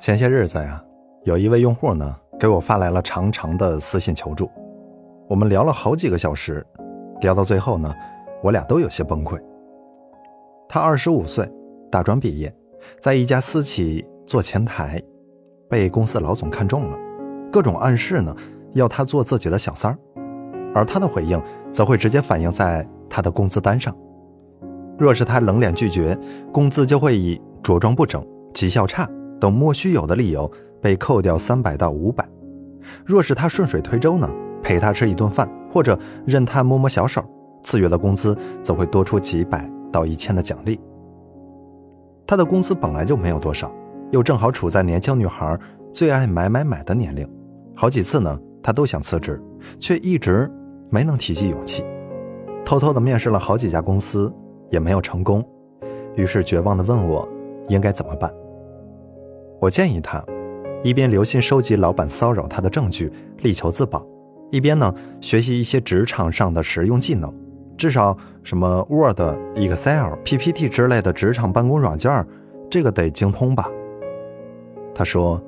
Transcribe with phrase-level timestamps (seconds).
[0.00, 0.80] 前些日子呀，
[1.24, 4.48] 有一位用户呢给我发来了长长的私信求助，
[5.28, 6.64] 我们聊了好几个小时，
[7.20, 7.92] 聊到最后呢，
[8.40, 9.36] 我俩都有些崩溃。
[10.68, 11.50] 他二十五岁，
[11.90, 12.54] 大专毕业，
[13.00, 15.02] 在一家私企做前台，
[15.68, 16.96] 被公司老总看中了，
[17.50, 18.34] 各种暗示呢
[18.74, 19.98] 要他做自己的小三儿，
[20.76, 21.42] 而他的回应
[21.72, 23.92] 则会直接反映在他的工资单上。
[24.96, 26.16] 若是他冷脸拒绝，
[26.52, 28.24] 工资就会以着装不整、
[28.54, 29.08] 绩效差。
[29.40, 32.28] 等莫须有的理由被扣掉三百到五百，
[33.04, 34.28] 若是他顺水推舟呢，
[34.62, 37.24] 陪他吃一顿饭或者任他摸摸小手，
[37.62, 40.80] 次月的工资则会多出几百到一千的奖励。
[42.26, 43.72] 他的工资本来就没有多少，
[44.10, 45.58] 又正好处在年轻女孩
[45.92, 47.28] 最爱买买买的年龄，
[47.74, 49.42] 好几次呢，他都想辞职，
[49.78, 50.50] 却一直
[50.90, 51.84] 没能提起勇气，
[52.64, 54.32] 偷偷的面试了好几家公司，
[54.70, 55.42] 也没有成功，
[56.16, 57.26] 于是绝望的问我
[57.68, 58.32] 应该怎么办。
[59.60, 60.24] 我建议他，
[60.82, 64.06] 一边留心收集老板骚扰他的证据，力求自保，
[64.50, 67.32] 一边呢学习一些职场上的实用技能，
[67.76, 69.20] 至少什么 Word、
[69.56, 72.24] Excel、PPT 之类的职场办公软件，
[72.70, 73.68] 这个得精通吧。
[74.94, 75.42] 他说：“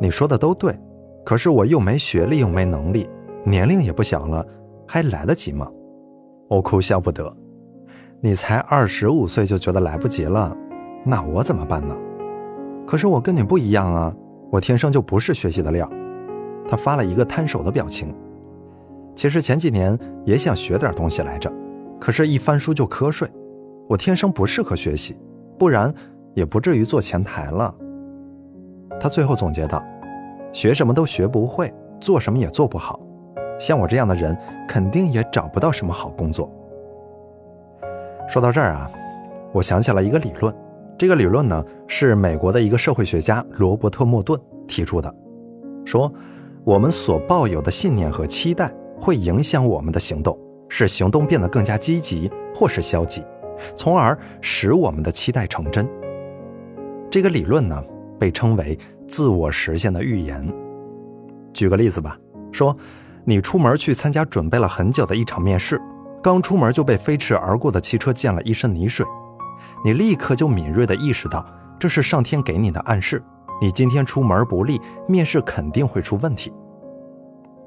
[0.00, 0.78] 你说的都对，
[1.24, 3.08] 可是我又没学历，又没能力，
[3.44, 4.46] 年龄也不小了，
[4.86, 5.66] 还来得及吗？”
[6.48, 7.34] 我哭笑不得。
[8.20, 10.56] 你才二十五岁就觉得来不及了，
[11.04, 11.96] 那我怎么办呢？
[12.86, 14.14] 可是我跟你不一样啊，
[14.50, 15.90] 我天生就不是学习的料。
[16.68, 18.14] 他发了一个摊手的表情。
[19.14, 21.52] 其实前几年也想学点东西来着，
[22.00, 23.28] 可是，一翻书就瞌睡。
[23.88, 25.16] 我天生不适合学习，
[25.58, 25.92] 不然
[26.34, 27.74] 也不至于做前台了。
[28.98, 29.84] 他最后总结道
[30.52, 32.98] ：“学什么都学不会，做什么也做不好。
[33.58, 34.36] 像我这样的人，
[34.68, 36.50] 肯定也找不到什么好工作。”
[38.26, 38.90] 说到这儿啊，
[39.52, 40.54] 我想起了一个理论。
[40.96, 45.12] 这个理论呢，是美国的一个社会学家罗伯特·莫顿提出的，
[45.84, 46.12] 说
[46.62, 50.38] 我们所抱有的信念和期待会影响我们的行动，
[50.68, 53.24] 使行动变得更加积极或是消极，
[53.74, 55.88] 从而使我们的期待成真。
[57.10, 57.82] 这个理论呢，
[58.18, 58.78] 被称为
[59.08, 60.48] 自我实现的预言。
[61.52, 62.16] 举个例子吧，
[62.52, 62.74] 说
[63.24, 65.80] 你出门去参加准备了很久的一场面试，
[66.22, 69.04] 刚出门就被飞驰而过的汽车溅了一身泥水。
[69.84, 71.44] 你立刻就敏锐地意识到，
[71.78, 73.22] 这是上天给你的暗示。
[73.60, 76.50] 你今天出门不利，面试肯定会出问题。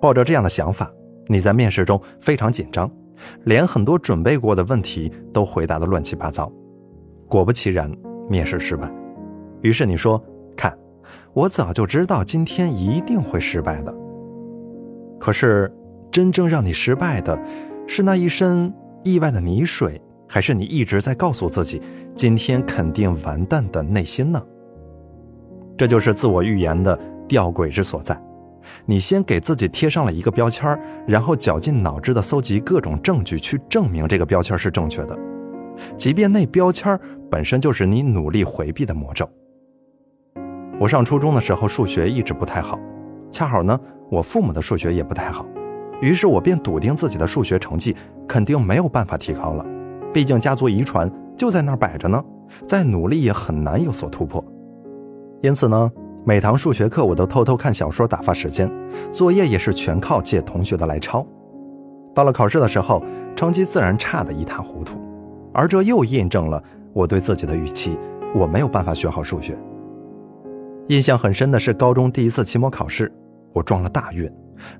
[0.00, 0.88] 抱着这样的想法，
[1.26, 2.90] 你在面试中非常紧张，
[3.42, 6.50] 连很多准备过的问题都回答得乱七八糟。
[7.28, 7.90] 果不其然，
[8.30, 8.88] 面试失败。
[9.62, 10.22] 于是你说
[10.56, 10.76] ：“看，
[11.32, 13.92] 我早就知道今天一定会失败的。”
[15.18, 15.72] 可是，
[16.12, 17.36] 真正让你失败的，
[17.88, 20.00] 是那一身意外的泥水。
[20.34, 21.80] 还是你一直在告诉自己，
[22.12, 24.42] 今天肯定完蛋的内心呢？
[25.78, 28.20] 这就是自我预言的吊诡之所在。
[28.84, 35.16] 你先给自己贴上了一个标签，然后绞尽脑汁的搜集各种证据去证明这个标签是正确的，
[35.96, 36.98] 即便那标签
[37.30, 39.30] 本身就是你努力回避的魔咒。
[40.80, 42.76] 我上初中的时候数学一直不太好，
[43.30, 43.78] 恰好呢，
[44.10, 45.46] 我父母的数学也不太好，
[46.00, 47.94] 于是我便笃定自己的数学成绩
[48.26, 49.64] 肯定没有办法提高了。
[50.14, 52.22] 毕竟家族遗传就在那儿摆着呢，
[52.68, 54.42] 再努力也很难有所突破。
[55.42, 55.90] 因此呢，
[56.24, 58.70] 每堂数学课我都偷偷看小说打发时间，
[59.10, 61.26] 作业也是全靠借同学的来抄。
[62.14, 63.02] 到了考试的时候，
[63.34, 64.96] 成绩自然差得一塌糊涂。
[65.52, 67.98] 而这又印证了我对自己的预期：
[68.36, 69.56] 我没有办法学好数学。
[70.86, 73.12] 印象很深的是高中第一次期末考试，
[73.52, 74.30] 我撞了大运，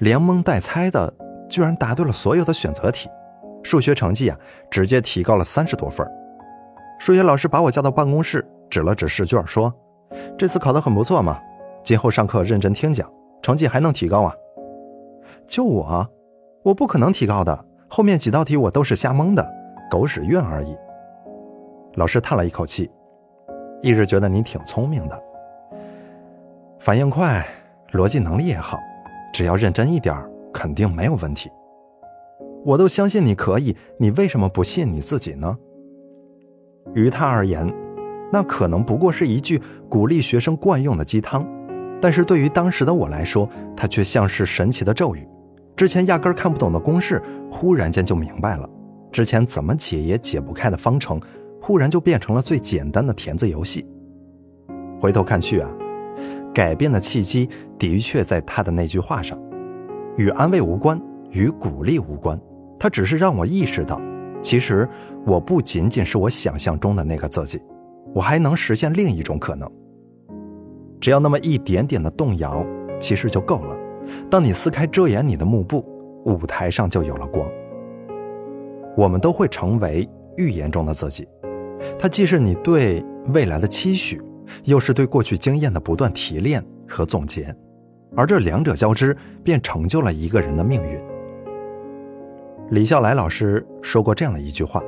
[0.00, 1.10] 连蒙带猜的，
[1.48, 3.08] 居然答对了所有的选择题。
[3.62, 4.38] 数学成绩啊，
[4.70, 6.06] 直接提高了三十多分。
[6.98, 9.72] 数学老师把我叫到办公室，指了指试卷，说
[10.38, 11.40] ：“这次考得很不错嘛，
[11.82, 13.10] 今后上课认真听讲，
[13.42, 14.34] 成绩还能提高啊。”
[15.48, 16.08] 就我，
[16.62, 17.66] 我不可能提高的。
[17.88, 19.46] 后面几道题我都是瞎蒙的，
[19.90, 20.76] 狗屎运而已。
[21.96, 22.90] 老师叹了一口气，
[23.82, 25.22] 一直觉得你挺聪明的，
[26.78, 27.46] 反应快，
[27.92, 28.78] 逻辑能力也好，
[29.32, 30.16] 只要认真一点，
[30.54, 31.50] 肯定没有问题。
[32.64, 35.56] 我都相信你可以，你为什么不信你自己呢？
[36.94, 37.72] 于他而言，
[38.32, 41.46] 那可能不过是一句鼓励学生惯用的鸡汤，
[42.00, 45.26] 但是对于当时的我来说，它却像是神奇的咒语。
[45.74, 47.20] 之前压根看不懂的公式，
[47.50, 48.68] 忽然间就明白了；
[49.10, 51.20] 之前怎么解也解不开的方程，
[51.60, 53.86] 忽然就变成了最简单的填字游戏。
[55.00, 55.70] 回头看去啊，
[56.54, 57.48] 改变的契机
[57.78, 59.36] 的确在他的那句话上，
[60.16, 61.00] 与安慰无关，
[61.30, 62.40] 与鼓励无关。
[62.82, 64.00] 他只是让我意识到，
[64.42, 64.88] 其实
[65.24, 67.62] 我不仅仅是我想象中的那个自己，
[68.12, 69.70] 我还能实现另一种可能。
[71.00, 72.66] 只要那么一点点的动摇，
[72.98, 73.78] 其实就够了。
[74.28, 75.86] 当你撕开遮掩你的幕布，
[76.24, 77.48] 舞台上就有了光。
[78.96, 81.28] 我们都会成为预言中的自己，
[81.96, 84.20] 它既是你对未来的期许，
[84.64, 87.54] 又是对过去经验的不断提炼和总结，
[88.16, 91.00] 而这两者交织，便成就了一个人的命运。
[92.72, 94.82] 李笑来老师说过这样的一句话：“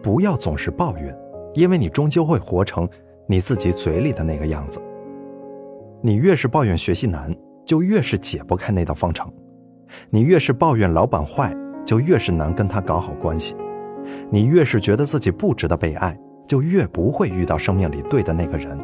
[0.00, 1.12] 不要总是抱怨，
[1.52, 2.88] 因为你终究会活成
[3.26, 4.80] 你自己嘴里的那个样子。
[6.00, 7.34] 你越是抱怨学习难，
[7.66, 9.26] 就越是解不开那道方程；
[10.10, 11.52] 你越是抱怨老板坏。”
[11.84, 13.56] 就越是难跟他搞好关系，
[14.30, 16.16] 你越是觉得自己不值得被爱，
[16.46, 18.78] 就越不会遇到生命里对的那个人。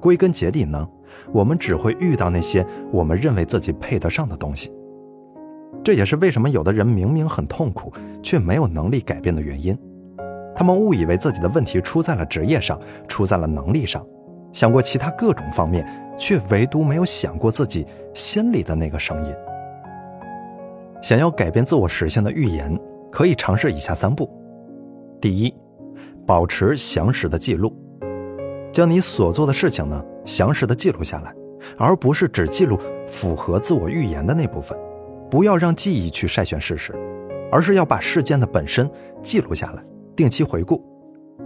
[0.00, 0.84] 归根结底呢，
[1.32, 4.72] 我们只会遇到那些我们认为自己配得上的东西。
[5.82, 7.92] 这也是为什么有的人明明很痛苦，
[8.22, 9.76] 却没有能力改变的原因。
[10.54, 12.78] 他们误以为自己的问题出在了职业上，
[13.08, 14.06] 出在了能力上，
[14.52, 15.86] 想过其他各种方面，
[16.18, 19.34] 却唯独没有想过自己心里的那个声音。
[21.00, 22.78] 想要改变自我实现的预言，
[23.10, 24.28] 可以尝试以下三步：
[25.18, 25.54] 第一，
[26.26, 27.74] 保持详实的记录，
[28.70, 31.34] 将你所做的事情呢详实的记录下来，
[31.78, 34.78] 而不是只记录符合自我预言的那部分。
[35.30, 36.92] 不要让记忆去筛选事实，
[37.52, 38.90] 而是要把事件的本身
[39.22, 39.84] 记录下来，
[40.16, 40.84] 定期回顾。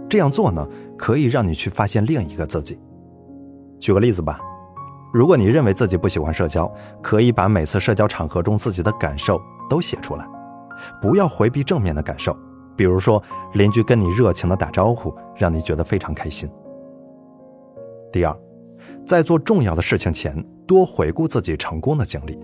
[0.09, 0.67] 这样做呢，
[0.97, 2.79] 可以让你去发现另一个自己。
[3.79, 4.39] 举个例子吧。
[5.13, 6.69] 如果你认为自己不喜欢社交，
[7.01, 9.39] 可以把每次社交场合中自己的感受
[9.69, 10.27] 都写出来，
[11.01, 12.37] 不要回避正面的感受。
[12.75, 13.23] 比如说，
[13.53, 16.49] 邻居跟你热情的打招呼，让你觉得非常开心。
[18.11, 18.37] 第二，
[19.05, 20.35] 在做重要的事情前，
[20.67, 22.37] 多回顾自己成功的经历。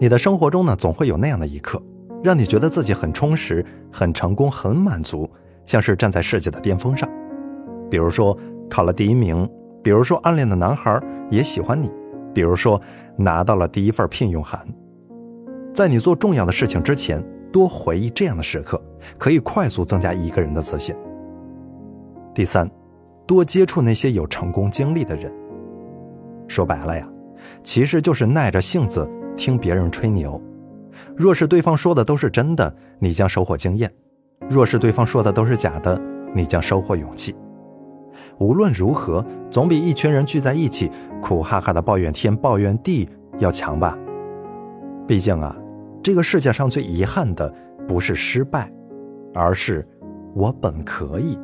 [0.00, 1.82] 你的生活中呢，总会有那样的一刻，
[2.22, 5.28] 让你觉得自己很充实、很成功、很满足，
[5.66, 7.08] 像是站在世界的巅峰上。
[7.90, 8.36] 比如说，
[8.70, 9.48] 考了第一名。
[9.80, 11.00] 比如说，暗恋的男孩
[11.30, 11.88] 也喜欢你；
[12.34, 12.80] 比如说，
[13.16, 14.60] 拿到了第一份聘用函。
[15.72, 18.82] 在你做重要的事情之前，多回忆这样的时刻，
[19.16, 20.94] 可以快速增加一个人的自信。
[22.34, 22.68] 第三，
[23.26, 25.32] 多接触那些有成功经历的人。
[26.48, 27.08] 说白了呀，
[27.62, 29.08] 其实就是耐着性子
[29.38, 30.38] 听别人吹牛。
[31.16, 33.88] 若是对方说的都是真的，你将收获经验；
[34.50, 35.98] 若是对方说的都是假的，
[36.34, 37.34] 你将收获勇气。
[38.38, 40.90] 无论如何，总比一群人聚在一起
[41.22, 43.08] 苦哈哈的抱怨天抱怨地
[43.38, 43.96] 要强吧。
[45.06, 45.56] 毕竟啊，
[46.02, 47.52] 这个世界上最遗憾的
[47.86, 48.70] 不是失败，
[49.32, 49.86] 而是
[50.34, 51.38] 我本可以。